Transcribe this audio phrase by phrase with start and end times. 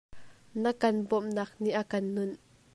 [0.61, 2.35] Na kan bawmhnak nih a kan nunh.